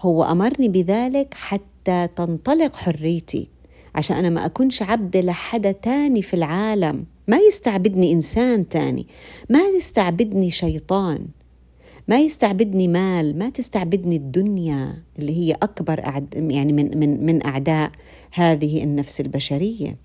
هو 0.00 0.24
أمرني 0.24 0.68
بذلك 0.68 1.34
حتى 1.34 2.08
تنطلق 2.16 2.76
حريتي 2.76 3.48
عشان 3.94 4.16
أنا 4.16 4.30
ما 4.30 4.46
أكونش 4.46 4.82
عبد 4.82 5.16
لحدا 5.16 5.72
تاني 5.72 6.22
في 6.22 6.34
العالم. 6.34 7.04
ما 7.28 7.38
يستعبدني 7.38 8.12
إنسان 8.12 8.68
تاني 8.68 9.06
ما 9.50 9.60
يستعبدني 9.76 10.50
شيطان 10.50 11.26
ما 12.08 12.20
يستعبدني 12.20 12.88
مال 12.88 13.38
ما 13.38 13.48
تستعبدني 13.48 14.16
الدنيا 14.16 15.02
اللي 15.18 15.36
هي 15.36 15.52
أكبر 15.52 16.06
أعد 16.06 16.34
يعني 16.34 16.72
من, 16.72 16.98
من, 16.98 17.26
من 17.26 17.46
أعداء 17.46 17.90
هذه 18.32 18.84
النفس 18.84 19.20
البشرية. 19.20 19.96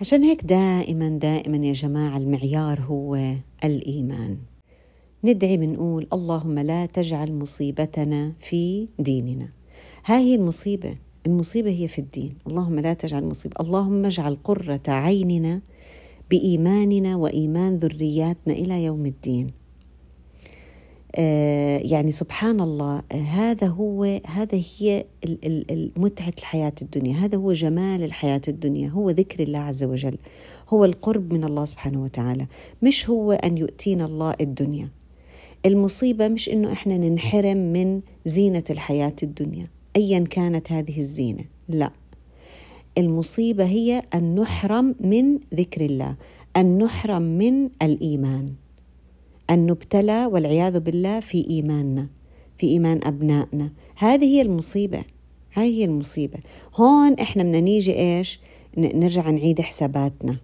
عشان 0.00 0.22
هيك 0.22 0.44
دائما 0.44 1.08
دائما 1.08 1.56
يا 1.66 1.72
جماعة 1.72 2.16
المعيار 2.16 2.80
هو 2.80 3.34
الإيمان. 3.64 4.38
ندعي 5.24 5.56
بنقول 5.56 6.06
اللهم 6.12 6.58
لا 6.58 6.86
تجعل 6.86 7.32
مصيبتنا 7.36 8.32
في 8.40 8.88
ديننا. 8.98 9.48
هاي 10.06 10.34
المصيبة 10.34 10.96
المصيبة 11.26 11.70
هي 11.70 11.88
في 11.88 11.98
الدين. 11.98 12.34
اللهم 12.46 12.78
لا 12.78 12.94
تجعل 12.94 13.24
مصيبة. 13.24 13.54
اللهم 13.60 14.04
اجعل 14.04 14.36
قرة 14.44 14.80
عيننا 14.88 15.62
بإيماننا 16.30 17.16
وإيمان 17.16 17.76
ذرياتنا 17.76 18.54
إلى 18.54 18.84
يوم 18.84 19.06
الدين. 19.06 19.50
يعني 21.84 22.10
سبحان 22.10 22.60
الله 22.60 23.02
آه 23.12 23.14
هذا 23.14 23.66
هو 23.66 24.20
هذا 24.26 24.60
هي 24.78 25.04
متعة 25.96 26.32
الحياة 26.38 26.72
الدنيا. 26.82 27.14
هذا 27.14 27.38
هو 27.38 27.52
جمال 27.52 28.02
الحياة 28.02 28.40
الدنيا. 28.48 28.88
هو 28.88 29.10
ذكر 29.10 29.42
الله 29.42 29.58
عز 29.58 29.84
وجل. 29.84 30.16
هو 30.68 30.84
القرب 30.84 31.32
من 31.32 31.44
الله 31.44 31.64
سبحانه 31.64 32.02
وتعالى. 32.02 32.46
مش 32.82 33.10
هو 33.10 33.32
أن 33.32 33.58
يؤتينا 33.58 34.04
الله 34.04 34.34
الدنيا. 34.40 34.88
المصيبة 35.66 36.28
مش 36.28 36.48
إنه 36.48 36.72
إحنا 36.72 36.96
ننحرم 36.96 37.56
من 37.56 38.00
زينة 38.26 38.64
الحياة 38.70 39.16
الدنيا. 39.22 39.66
أيا 39.96 40.18
كانت 40.18 40.72
هذه 40.72 40.98
الزينة. 40.98 41.44
لا. 41.68 41.90
المصيبة 42.98 43.64
هي 43.64 44.02
أن 44.14 44.34
نحرم 44.34 44.94
من 45.00 45.38
ذكر 45.54 45.80
الله 45.80 46.16
أن 46.56 46.78
نحرم 46.78 47.22
من 47.22 47.68
الإيمان. 47.82 48.46
أن 49.50 49.66
نبتلى 49.66 50.26
والعياذ 50.26 50.80
بالله 50.80 51.20
في 51.20 51.46
إيماننا 51.50 52.08
في 52.58 52.66
إيمان 52.66 53.00
أبنائنا. 53.04 53.72
هذه 53.96 54.24
هي 54.24 54.42
المصيبة 54.42 55.04
هاي 55.54 55.80
هي 55.80 55.84
المصيبة. 55.84 56.38
هون 56.74 57.12
إحنا 57.12 57.42
بدنا 57.42 57.60
نيجي 57.60 57.94
إيش؟ 57.98 58.40
نرجع 58.78 59.30
نعيد 59.30 59.60
حساباتنا. 59.60 60.36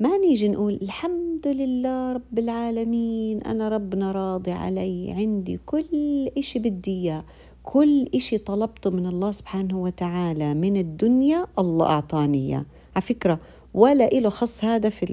ما 0.00 0.16
نيجي 0.16 0.48
نقول 0.48 0.78
الحمد 0.82 1.46
لله 1.46 2.12
رب 2.12 2.38
العالمين 2.38 3.42
أنا 3.42 3.68
ربنا 3.68 4.12
راضي 4.12 4.52
علي 4.52 5.12
عندي 5.12 5.60
كل 5.66 6.28
إشي 6.38 6.58
بدي 6.58 6.90
إياه. 6.90 7.24
كل 7.62 8.06
إشي 8.14 8.38
طلبته 8.38 8.90
من 8.90 9.06
الله 9.06 9.30
سبحانه 9.30 9.82
وتعالى 9.82 10.54
من 10.54 10.76
الدنيا 10.76 11.46
الله 11.58 11.86
أعطاني 11.86 12.38
إياه. 12.38 12.64
على 12.96 13.02
فكرة 13.02 13.40
ولا 13.74 14.12
إله 14.12 14.28
خص 14.28 14.64
هذا 14.64 14.88
في 14.88 15.06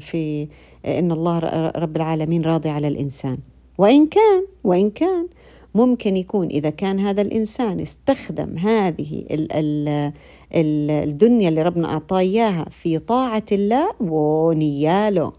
في 0.00 0.48
إن 0.84 1.12
الله 1.12 1.38
رب 1.76 1.96
العالمين 1.96 2.42
راضي 2.42 2.68
على 2.68 2.88
الإنسان. 2.88 3.38
وإن 3.78 4.06
كان 4.06 4.46
وإن 4.64 4.90
كان 4.90 5.28
ممكن 5.74 6.16
يكون 6.16 6.46
إذا 6.46 6.70
كان 6.70 7.00
هذا 7.00 7.22
الإنسان 7.22 7.80
استخدم 7.80 8.58
هذه 8.58 9.24
ال 9.30 9.52
ال 9.52 10.90
الدنيا 10.90 11.48
اللي 11.48 11.62
ربنا 11.62 11.88
أعطاه 11.88 12.18
إياها 12.18 12.64
في 12.70 12.98
طاعة 12.98 13.44
الله 13.52 13.90
ونياله 14.00 15.32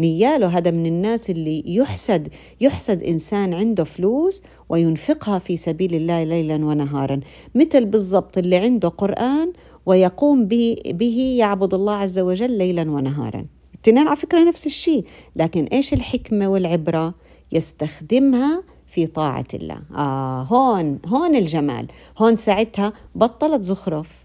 نياله 0.00 0.46
هذا 0.46 0.70
من 0.70 0.86
الناس 0.86 1.30
اللي 1.30 1.64
يحسد 1.66 2.28
يحسد 2.60 3.02
إنسان 3.02 3.54
عنده 3.54 3.84
فلوس 3.84 4.42
وينفقها 4.68 5.38
في 5.38 5.56
سبيل 5.56 5.94
الله 5.94 6.24
ليلا 6.24 6.54
ونهارا. 6.54 7.20
مثل 7.54 7.84
بالضبط 7.84 8.38
اللي 8.38 8.56
عنده 8.56 8.88
قرآن 8.88 9.52
ويقوم 9.86 10.46
به, 10.46 10.76
به 10.86 11.36
يعبد 11.38 11.74
الله 11.74 11.94
عز 11.94 12.18
وجل 12.18 12.58
ليلا 12.58 12.90
ونهارا. 12.90 13.46
الاثنين 13.88 14.08
على 14.08 14.16
فكرة 14.16 14.44
نفس 14.44 14.66
الشيء 14.66 15.04
لكن 15.36 15.64
إيش 15.64 15.92
الحكمة 15.92 16.48
والعبرة 16.48 17.14
يستخدمها 17.52 18.62
في 18.86 19.06
طاعة 19.06 19.46
الله؟ 19.54 19.82
آه 19.96 20.42
هون 20.42 20.98
هون 21.06 21.36
الجمال. 21.36 21.86
هون 22.18 22.36
ساعتها 22.36 22.92
بطلت 23.14 23.62
زخرف 23.62 24.24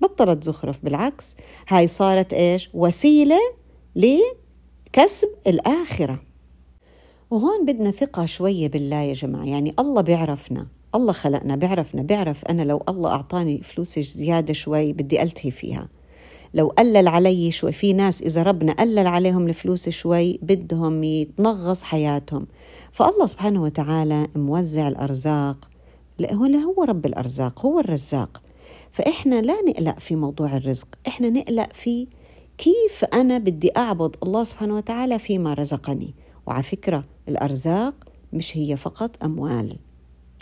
بطلت 0.00 0.44
زخرف 0.44 0.84
بالعكس. 0.84 1.36
هاي 1.68 1.86
صارت 1.86 2.32
إيش؟ 2.32 2.70
وسيلة 2.74 3.38
لكسب 3.96 5.28
الآخرة. 5.46 6.22
وهون 7.30 7.66
بدنا 7.66 7.90
ثقة 7.90 8.26
شوية 8.26 8.68
بالله 8.68 9.00
يا 9.00 9.14
جماعة. 9.14 9.44
يعني 9.44 9.74
الله 9.78 10.02
بيعرفنا 10.02 10.66
الله 10.94 11.12
خلقنا 11.12 11.56
بيعرفنا 11.56 12.02
بيعرف 12.02 12.44
أنا 12.44 12.62
لو 12.62 12.82
الله 12.88 13.10
أعطاني 13.10 13.62
فلوس 13.62 13.98
زيادة 13.98 14.52
شوي 14.52 14.92
بدي 14.92 15.22
ألتهي 15.22 15.50
فيها. 15.50 15.88
لو 16.54 16.66
قلل 16.66 17.08
علي 17.08 17.50
شوي 17.50 17.72
في 17.72 17.92
ناس 17.92 18.22
إذا 18.22 18.42
ربنا 18.42 18.72
قلل 18.72 19.06
عليهم 19.06 19.48
الفلوس 19.48 19.88
شوي 19.88 20.38
بدهم 20.42 21.04
يتنغص 21.04 21.82
حياتهم. 21.82 22.46
فالله 22.90 23.26
سبحانه 23.26 23.62
وتعالى 23.62 24.26
موزع 24.36 24.88
الأرزاق. 24.88 25.70
هو 26.32 26.44
هو 26.44 26.84
رب 26.84 27.06
الأرزاق 27.06 27.66
هو 27.66 27.80
الرزاق. 27.80 28.42
فإحنا 28.92 29.42
لا 29.42 29.54
نقلق 29.68 29.98
في 29.98 30.16
موضوع 30.16 30.56
الرزق 30.56 30.88
إحنا 31.06 31.30
نقلق 31.30 31.72
في 31.72 32.06
كيف 32.58 33.04
أنا 33.04 33.38
بدي 33.38 33.70
أعبد 33.76 34.16
الله 34.22 34.44
سبحانه 34.44 34.76
وتعالى 34.76 35.18
فيما 35.18 35.54
رزقني. 35.54 36.14
وعلى 36.46 36.62
فكرة 36.62 37.04
الأرزاق 37.28 37.94
مش 38.32 38.56
هي 38.56 38.76
فقط 38.76 39.24
أموال 39.24 39.76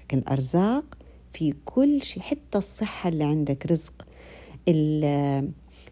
لكن 0.00 0.18
الأرزاق 0.18 0.84
في 1.32 1.54
كل 1.64 2.02
شيء 2.02 2.22
حتى 2.22 2.58
الصحة 2.58 3.08
اللي 3.08 3.24
عندك 3.24 3.66
رزق 3.66 3.92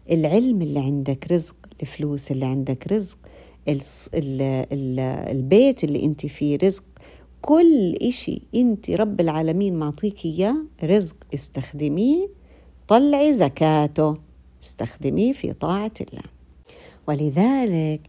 العلم 0.09 0.61
اللي 0.61 0.79
عندك 0.79 1.31
رزق 1.31 1.55
الفلوس 1.81 2.31
اللي 2.31 2.45
عندك 2.45 2.87
رزق 2.91 3.17
البيت 5.31 5.83
اللي 5.83 6.05
انت 6.05 6.25
فيه 6.25 6.57
رزق. 6.63 6.83
كل 7.41 7.93
إشي 8.01 8.41
انت 8.55 8.89
رب 8.91 9.21
العالمين 9.21 9.79
معطيك 9.79 10.25
إياه 10.25 10.55
رزق 10.83 11.15
استخدميه 11.33 12.29
طلعي 12.87 13.33
زكاته. 13.33 14.17
استخدميه 14.63 15.31
في 15.31 15.53
طاعة 15.53 15.91
الله. 16.01 16.23
ولذلك 17.07 18.01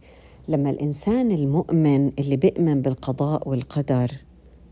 لما 0.47 0.69
الإنسان 0.69 1.31
المؤمن 1.31 2.11
اللي 2.19 2.37
بيؤمن 2.37 2.81
بالقضاء 2.81 3.49
والقدر 3.49 4.11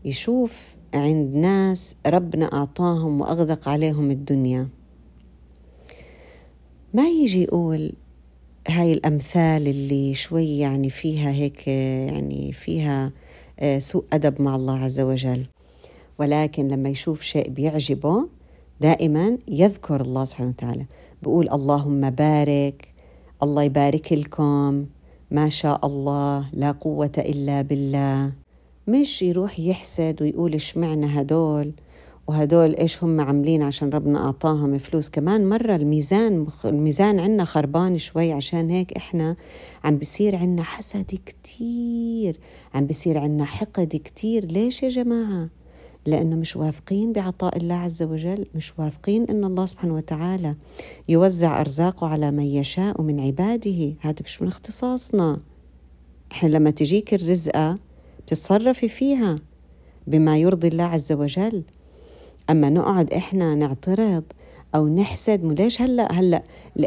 يشوف 0.04 0.76
عند 0.94 1.34
ناس 1.34 1.96
ربنا 2.06 2.52
أعطاهم 2.52 3.20
وأغدق 3.20 3.68
عليهم 3.68 4.10
الدنيا. 4.10 4.68
ما 6.94 7.08
يجي 7.08 7.42
يقول 7.42 7.92
هاي 8.68 8.92
الأمثال 8.92 9.68
اللي 9.68 10.14
شوي 10.14 10.58
يعني 10.58 10.90
فيها 10.90 11.30
هيك 11.30 11.68
يعني 11.68 12.52
فيها 12.52 13.12
آه، 13.60 13.78
سوء 13.78 14.04
أدب 14.12 14.42
مع 14.42 14.56
الله 14.56 14.78
عز 14.78 15.00
وجل. 15.00 15.46
ولكن 16.18 16.68
لما 16.68 16.88
يشوف 16.88 17.22
شيء 17.22 17.50
بيعجبه 17.50 18.28
دائما 18.80 19.38
يذكر 19.48 20.00
الله 20.00 20.24
سبحانه 20.24 20.50
وتعالى. 20.50 20.86
بقول 21.22 21.48
اللهم 21.48 22.10
بارك 22.10 22.88
الله 23.42 23.62
يبارك 23.62 24.12
لكم. 24.12 24.86
ما 25.30 25.48
شاء 25.48 25.86
الله 25.86 26.48
لا 26.52 26.72
قوة 26.72 27.12
إلا 27.18 27.62
بالله. 27.62 28.32
مش 28.88 29.22
يروح 29.22 29.60
يحسد 29.60 30.22
ويقول 30.22 30.54
اشمعنا 30.54 31.20
هدول؟ 31.20 31.72
وهدول 32.26 32.74
إيش 32.74 33.04
هم 33.04 33.20
عاملين 33.20 33.62
عشان 33.62 33.90
ربنا 33.90 34.24
أعطاهم 34.24 34.78
فلوس؟ 34.78 35.08
كمان 35.10 35.48
مرة 35.48 35.76
الميزان 35.76 36.46
الميزان 36.64 37.20
عندنا 37.20 37.44
خربان 37.44 37.98
شوي 37.98 38.32
عشان 38.32 38.70
هيك 38.70 38.92
إحنا 38.92 39.36
عم 39.84 39.98
بصير 39.98 40.36
عندنا 40.36 40.62
حسد 40.62 41.18
كتير 41.26 42.40
عم 42.74 42.86
بصير 42.86 43.18
عندنا 43.18 43.44
حقد 43.44 44.00
كتير. 44.04 44.44
ليش 44.44 44.82
يا 44.82 44.88
جماعة؟ 44.88 45.48
لأنه 46.06 46.36
مش 46.36 46.56
واثقين 46.56 47.12
بعطاء 47.12 47.56
الله 47.56 47.74
عز 47.74 48.02
وجل 48.02 48.46
مش 48.54 48.72
واثقين 48.78 49.24
إن 49.24 49.44
الله 49.44 49.66
سبحانه 49.66 49.94
وتعالى 49.94 50.54
يوزع 51.08 51.60
أرزاقه 51.60 52.06
على 52.06 52.30
من 52.30 52.44
يشاء 52.44 53.02
من 53.02 53.20
عباده. 53.20 53.94
هذا 54.00 54.16
مش 54.24 54.42
من 54.42 54.48
اختصاصنا. 54.48 55.40
إحنا 56.32 56.48
لما 56.48 56.70
تجيك 56.70 57.14
الرزقة 57.14 57.78
بتتصرفي 58.26 58.88
فيها 58.88 59.38
بما 60.06 60.38
يرضي 60.38 60.68
الله 60.68 60.84
عز 60.84 61.12
وجل. 61.12 61.62
أما 62.50 62.70
نقعد 62.70 63.12
إحنا 63.12 63.54
نعترض 63.54 64.24
أو 64.74 64.88
نحسد 64.88 65.60
ليش 65.60 65.82
هلأ 65.82 66.12
هلأ 66.12 66.42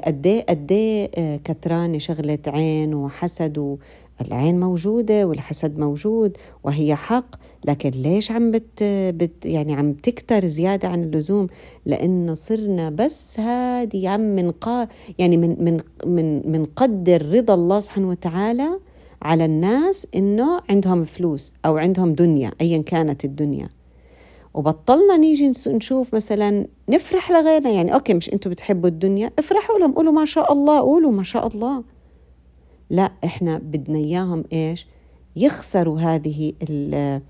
قد 0.06 0.28
إيه 0.28 0.46
قد 0.50 0.72
إيه 0.72 1.38
كترانه 1.38 1.98
شغلة 1.98 2.40
عين 2.48 2.94
وحسد 2.94 3.78
والعين 4.20 4.60
موجودة 4.60 5.28
والحسد 5.28 5.80
موجود 5.80 6.38
وهي 6.64 6.96
حق 6.96 7.36
لكن 7.66 7.90
ليش 7.90 8.32
عم 8.32 8.52
بت, 8.52 8.84
بت 8.84 9.46
يعني 9.46 9.74
عم 9.74 9.94
تكتر 9.94 10.46
زيادة 10.46 10.88
عن 10.88 11.04
اللزوم؟ 11.04 11.48
لأنه 11.86 12.34
صرنا 12.34 12.90
بس 12.90 13.40
هذه 13.40 14.10
عم 14.10 14.22
من 14.22 14.52
قا 14.52 14.88
يعني 15.20 15.38
من 15.38 15.64
من 15.64 15.78
من 16.06 16.52
من 16.52 16.66
قدر 16.66 17.26
رضا 17.30 17.54
الله 17.54 17.80
سبحانه 17.80 18.10
وتعالى 18.10 18.80
على 19.22 19.46
الناس 19.46 20.08
إنه 20.16 20.62
عندهم 20.70 21.04
فلوس 21.04 21.54
أو 21.66 21.78
عندهم 21.78 22.14
دنيا 22.14 22.52
ايا 22.62 22.82
كانت 22.82 23.26
الدنيا. 23.26 23.70
وبطلنا 24.56 25.18
نيجي 25.18 25.52
نشوف 25.68 26.16
مثلا 26.16 26.68
نفرح 26.90 27.32
لغيرنا. 27.32 27.70
يعني 27.70 27.94
أوكي 27.94 28.14
مش 28.14 28.34
أنتم 28.34 28.50
بتحبوا 28.50 28.90
الدنيا 28.90 29.32
افرحوا 29.40 29.80
لهم 29.80 29.94
قولوا 29.94 30.14
ما 30.14 30.26
شاء 30.26 30.54
الله 30.54 30.80
قولوا 30.80 31.12
ما 31.12 31.24
شاء 31.24 31.48
الله. 31.48 31.84
لا 32.90 33.12
إحنا 33.24 33.58
بدنا 33.58 33.98
إياهم 33.98 34.44
إيش؟ 34.54 34.88
يخسروا 35.36 36.00
هذه 36.00 36.54
ال 36.70 37.22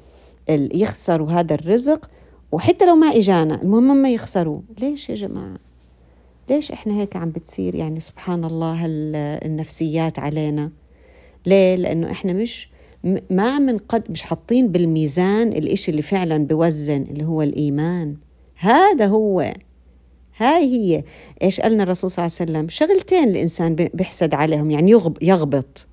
ال 0.50 0.82
يخسروا 0.82 1.32
هذا 1.32 1.54
الرزق 1.54 2.10
وحتى 2.52 2.86
لو 2.86 2.96
ما 2.96 3.08
إجانا 3.08 3.62
المهم 3.62 3.98
ما 3.98 4.10
يخسروا 4.10 4.62
ليش 4.80 5.10
يا 5.10 5.16
جماعة؟ 5.16 5.58
ليش 6.50 6.72
إحنا 6.72 6.94
هيك 6.94 7.16
عم 7.16 7.30
بتصير؟ 7.30 7.76
يعني 7.76 8.00
سبحان 8.00 8.46
الله 8.46 8.80
النفسيات 9.46 10.20
علينا. 10.20 10.72
ليه؟ 11.46 11.76
لأنه 11.76 12.12
إحنا 12.12 12.34
مش 12.34 12.70
ما 13.30 13.60
من 13.60 13.78
قد 13.78 14.12
مش 14.12 14.22
حاطين 14.22 14.68
بالميزان 14.68 15.48
الإشي 15.48 15.92
اللي 15.92 16.02
فعلا 16.02 16.38
بوزن 16.38 17.02
اللي 17.02 17.24
هو 17.24 17.42
الإيمان. 17.42 18.16
هذا 18.56 19.08
هو. 19.08 19.54
هاي 20.38 20.64
هي. 20.64 21.04
إيش 21.42 21.62
قالنا 21.62 21.84
الرسول 21.84 22.12
صلى 22.12 22.26
الله 22.26 22.36
عليه 22.40 22.52
وسلم؟ 22.52 22.70
شغلتين 22.70 23.30
الإنسان 23.30 23.76
بيحسد 23.76 24.34
عليهم 24.34 24.72
يعني 24.72 24.92
يغب 24.92 25.24
يغبط. 25.24 25.88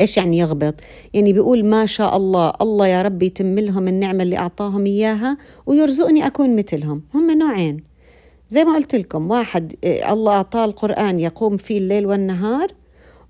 إيش 0.00 0.16
يعني 0.16 0.38
يغبط؟ 0.38 0.74
يعني 1.14 1.32
بيقول 1.32 1.64
ما 1.64 1.86
شاء 1.86 2.16
الله 2.16 2.52
الله 2.60 2.86
يا 2.86 3.02
رب 3.02 3.22
يتم 3.22 3.58
لهم 3.58 3.88
النعمة 3.88 4.22
اللي 4.22 4.38
أعطاهم 4.38 4.86
إياها 4.86 5.38
ويرزقني 5.66 6.26
أكون 6.26 6.56
مثلهم. 6.56 7.02
هم 7.14 7.30
نوعين. 7.30 7.84
زي 8.48 8.64
ما 8.64 8.74
قلت 8.74 8.94
لكم 8.94 9.30
واحد 9.30 9.74
إيه، 9.84 10.12
الله 10.12 10.32
أعطاه 10.32 10.64
القرآن 10.64 11.18
يقوم 11.18 11.56
فيه 11.56 11.78
الليل 11.78 12.06
والنهار 12.06 12.68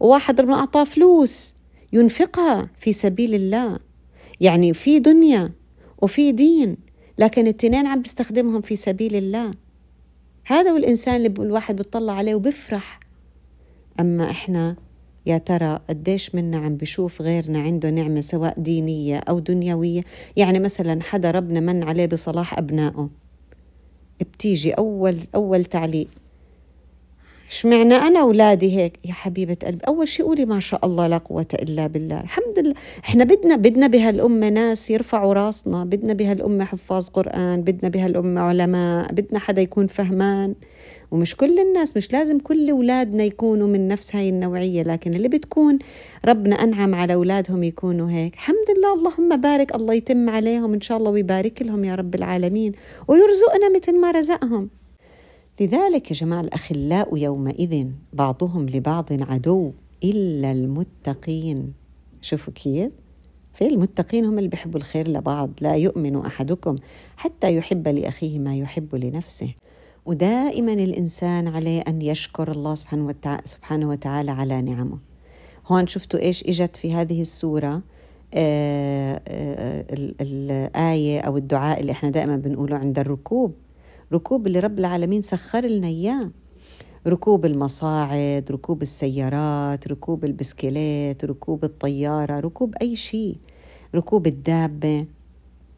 وواحد 0.00 0.40
ربنا 0.40 0.54
أعطاه 0.54 0.84
فلوس. 0.84 1.54
ينفقها 1.92 2.70
في 2.78 2.92
سبيل 2.92 3.34
الله. 3.34 3.78
يعني 4.40 4.74
في 4.74 4.98
دنيا 4.98 5.52
وفي 6.02 6.32
دين 6.32 6.76
لكن 7.18 7.46
التنين 7.46 7.86
عم 7.86 8.02
بيستخدمهم 8.02 8.60
في 8.60 8.76
سبيل 8.76 9.16
الله. 9.16 9.54
هذا 10.44 10.70
هو 10.70 10.76
الإنسان 10.76 11.16
اللي 11.16 11.28
الواحد 11.38 11.76
بيطلع 11.76 12.12
عليه 12.12 12.34
وبفرح. 12.34 13.00
أما 14.00 14.30
إحنا 14.30 14.76
يا 15.26 15.38
ترى 15.38 15.78
قديش 15.88 16.34
منا 16.34 16.58
عم 16.58 16.76
بشوف 16.76 17.22
غيرنا 17.22 17.60
عنده 17.60 17.90
نعمة 17.90 18.20
سواء 18.20 18.60
دينية 18.60 19.18
أو 19.18 19.38
دنيوية؟ 19.38 20.02
يعني 20.36 20.60
مثلا 20.60 21.02
حدا 21.02 21.30
ربنا 21.30 21.60
من 21.60 21.84
عليه 21.84 22.06
بصلاح 22.06 22.58
أبنائه. 22.58 23.10
بتيجي 24.20 24.72
أول 24.72 25.18
أول 25.34 25.64
تعليق. 25.64 26.08
اشمعنى 27.52 27.94
أنا 27.94 28.20
أولادي 28.20 28.76
هيك؟ 28.76 28.98
يا 29.04 29.12
حبيبة 29.12 29.56
قلبي 29.66 29.84
أول 29.88 30.08
شيء 30.08 30.26
قولي 30.26 30.44
ما 30.44 30.60
شاء 30.60 30.86
الله 30.86 31.06
لا 31.06 31.18
قوة 31.18 31.46
إلا 31.54 31.86
بالله. 31.86 32.20
الحمد 32.20 32.58
لله. 32.58 32.74
إحنا 33.04 33.24
بدنا 33.24 33.56
بدنا 33.56 33.86
بهالأمة 33.86 34.48
ناس 34.48 34.90
يرفعوا 34.90 35.34
راسنا. 35.34 35.84
بدنا 35.84 36.12
بهالأمة 36.12 36.64
حفاظ 36.64 37.08
قرآن 37.08 37.62
بدنا 37.62 37.88
بهالأمة 37.88 38.40
علماء 38.40 39.12
بدنا 39.12 39.38
حدا 39.38 39.62
يكون 39.62 39.86
فهمان. 39.86 40.54
ومش 41.10 41.36
كل 41.36 41.58
الناس 41.58 41.96
مش 41.96 42.12
لازم 42.12 42.38
كل 42.38 42.70
أولادنا 42.70 43.24
يكونوا 43.24 43.68
من 43.68 43.88
نفس 43.88 44.16
هاي 44.16 44.28
النوعية 44.28 44.82
لكن 44.82 45.14
اللي 45.14 45.28
بتكون 45.28 45.78
ربنا 46.24 46.56
أنعم 46.56 46.94
على 46.94 47.14
أولادهم 47.14 47.62
يكونوا 47.62 48.10
هيك. 48.10 48.34
الحمد 48.34 48.66
لله 48.78 48.94
اللهم 48.94 49.40
بارك. 49.40 49.74
الله 49.74 49.94
يتم 49.94 50.30
عليهم. 50.30 50.72
إن 50.74 50.80
شاء 50.80 50.98
الله 50.98 51.10
ويبارك 51.10 51.62
لهم 51.62 51.84
يا 51.84 51.94
رب 51.94 52.14
العالمين. 52.14 52.72
ويرزقنا 53.08 53.68
مثل 53.76 54.00
ما 54.00 54.10
رزقهم. 54.10 54.81
لذلك 55.62 56.10
يا 56.10 56.16
جماعة 56.16 56.40
الأخلاء 56.40 57.16
يومئذ 57.16 57.86
بعضهم 58.12 58.68
لبعض 58.68 59.08
عدو 59.12 59.72
إلا 60.04 60.52
المتقين. 60.52 61.72
شوفوا 62.22 62.52
كيف. 62.52 62.92
في 63.54 63.66
المتقين 63.66 64.24
هم 64.24 64.38
اللي 64.38 64.48
بيحبوا 64.48 64.80
الخير 64.80 65.08
لبعض 65.08 65.50
لا 65.60 65.74
يؤمن 65.74 66.16
أحدكم 66.16 66.76
حتى 67.16 67.56
يحب 67.56 67.88
لأخيه 67.88 68.38
ما 68.38 68.56
يحب 68.56 68.94
لنفسه. 68.94 69.54
ودائما 70.06 70.72
الإنسان 70.72 71.48
عليه 71.48 71.80
أن 71.88 72.02
يشكر 72.02 72.52
الله 72.52 72.74
سبحانه 72.74 73.06
وتعالى, 73.06 73.42
سبحانه 73.44 73.88
وتعالى 73.88 74.30
على 74.30 74.62
نعمه. 74.62 74.98
هون 75.66 75.86
شفتوا 75.86 76.20
إيش 76.20 76.44
إجت 76.44 76.76
في 76.76 76.94
هذه 76.94 77.20
السورة؟ 77.20 77.82
آه 78.34 79.22
آه 79.28 79.84
الآية 80.20 81.20
أو 81.20 81.36
الدعاء 81.36 81.80
اللي 81.80 81.92
إحنا 81.92 82.10
دائما 82.10 82.36
بنقوله 82.36 82.76
عند 82.76 82.98
الركوب. 82.98 83.54
ركوب 84.12 84.46
اللي 84.46 84.60
رب 84.60 84.78
العالمين 84.78 85.22
سخر 85.22 85.66
لنا 85.66 85.86
إياه. 85.86 86.30
ركوب 87.06 87.46
المصاعد 87.46 88.44
ركوب 88.50 88.82
السيارات 88.82 89.88
ركوب 89.88 90.24
البسكليت 90.24 91.24
ركوب 91.24 91.64
الطيارة 91.64 92.40
ركوب 92.40 92.74
أي 92.82 92.96
شيء. 92.96 93.36
ركوب 93.94 94.26
الدابة. 94.26 95.06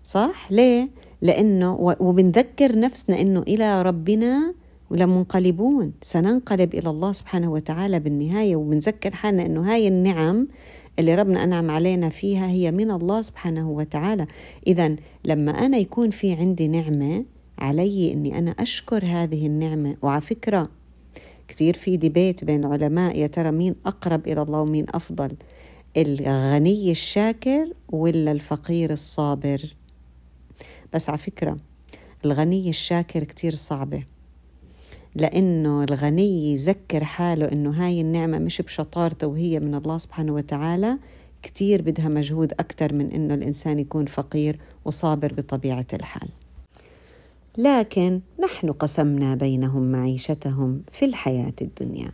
صح؟ 0.04 0.52
ليه؟ 0.52 0.88
لأنه 1.22 1.74
وبنذكر 2.00 2.78
نفسنا 2.78 3.20
أنه 3.20 3.40
إلى 3.40 3.82
ربنا 3.82 4.54
ولمنقلبون 4.90 5.92
سننقلب 6.02 6.74
إلى 6.74 6.90
الله 6.90 7.12
سبحانه 7.12 7.52
وتعالى 7.52 8.00
بالنهاية. 8.00 8.56
وبنذكر 8.56 9.10
حالنا 9.10 9.46
أنه 9.46 9.72
هاي 9.72 9.88
النعم 9.88 10.48
اللي 10.98 11.14
ربنا 11.14 11.44
أنعم 11.44 11.70
علينا 11.70 12.08
فيها 12.08 12.46
هي 12.46 12.72
من 12.72 12.90
الله 12.90 13.22
سبحانه 13.22 13.70
وتعالى. 13.70 14.26
إذا 14.66 14.96
لما 15.24 15.50
أنا 15.52 15.76
يكون 15.78 16.10
في 16.10 16.32
عندي 16.32 16.68
نعمة 16.68 17.24
علي 17.58 18.12
إني 18.12 18.38
أنا 18.38 18.50
أشكر 18.50 19.04
هذه 19.04 19.46
النعمة. 19.46 19.96
وعلى 20.02 20.20
فكرة 20.20 20.68
كثير 21.48 21.76
في 21.76 21.96
ديبيت 21.96 22.44
بين 22.44 22.64
علماء 22.64 23.18
يا 23.18 23.26
ترى 23.26 23.50
مين 23.50 23.74
أقرب 23.86 24.28
إلى 24.28 24.42
الله 24.42 24.60
ومين 24.60 24.86
أفضل؟ 24.94 25.36
الغني 25.96 26.90
الشاكر 26.90 27.72
ولا 27.88 28.32
الفقير 28.32 28.92
الصابر؟ 28.92 29.74
بس 30.92 31.08
على 31.08 31.18
فكرة 31.18 31.58
الغني 32.24 32.68
الشاكر 32.68 33.24
كثير 33.24 33.54
صعبة. 33.54 34.04
لأنه 35.14 35.84
الغني 35.84 36.52
يذكر 36.52 37.04
حاله 37.04 37.52
إنه 37.52 37.70
هاي 37.70 38.00
النعمة 38.00 38.38
مش 38.38 38.62
بشطارته 38.62 39.26
وهي 39.26 39.60
من 39.60 39.74
الله 39.74 39.98
سبحانه 39.98 40.32
وتعالى. 40.32 40.98
كتير 41.42 41.82
بدها 41.82 42.08
مجهود 42.08 42.52
أكثر 42.52 42.92
من 42.92 43.10
إنه 43.10 43.34
الإنسان 43.34 43.78
يكون 43.78 44.06
فقير 44.06 44.58
وصابر 44.84 45.32
بطبيعة 45.32 45.86
الحال. 45.92 46.28
لكن 47.58 48.20
نحن 48.40 48.72
قسمنا 48.72 49.34
بينهم 49.34 49.92
معيشتهم 49.92 50.82
في 50.92 51.04
الحياة 51.04 51.52
الدنيا. 51.62 52.12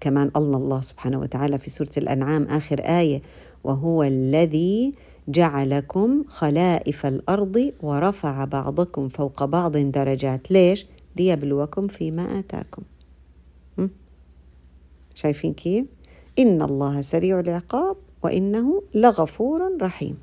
كمان 0.00 0.30
الله 0.36 0.58
الله 0.58 0.80
سبحانه 0.80 1.20
وتعالى 1.20 1.58
في 1.58 1.70
سورة 1.70 1.90
الأنعام 1.96 2.44
آخر 2.44 2.80
آية 2.80 3.22
وهو 3.64 4.02
الذي 4.02 4.94
جعلكم 5.28 6.24
خلائف 6.28 7.06
الأرض 7.06 7.72
ورفع 7.82 8.44
بعضكم 8.44 9.08
فوق 9.08 9.44
بعض 9.44 9.76
درجات. 9.76 10.50
ليش؟ 10.50 10.86
ليبلوكم 11.16 11.88
فيما 11.88 12.38
آتاكم. 12.38 12.82
شايفين 15.14 15.52
كيف؟ 15.52 15.86
إن 16.38 16.62
الله 16.62 17.00
سريع 17.00 17.40
العقاب 17.40 17.96
وإنه 18.22 18.82
لغفور 18.94 19.78
رحيم. 19.82 20.18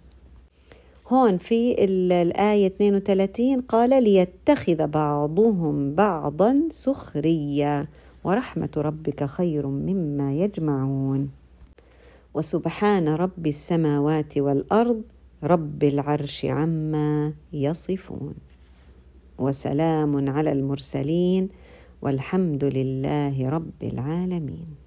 هون 1.10 1.38
في 1.38 1.86
الآية 1.86 2.68
32 2.68 3.62
قال 3.62 4.04
ليتخذ 4.04 4.88
بعضهم 4.88 5.96
بعضا 5.96 6.64
سخريا 6.70 7.88
ورحمة 8.24 8.70
ربك 8.78 9.26
خير 9.26 9.68
مما 9.68 10.34
يجمعون. 10.34 11.30
وسبحان 12.34 13.10
رب 13.10 13.48
السماوات 13.48 14.38
والأرض 14.38 15.02
رب 15.44 15.84
العرش 15.84 16.46
عما 16.46 17.34
يصفون. 17.54 18.34
وسلام 19.40 20.30
على 20.30 20.52
المرسلين 20.52 21.50
والحمد 22.02 22.64
لله 22.64 23.50
رب 23.50 23.84
العالمين. 23.84 24.79